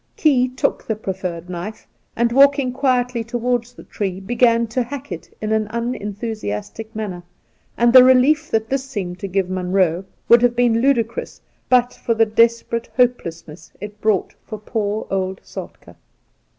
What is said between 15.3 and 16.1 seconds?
Soltk^.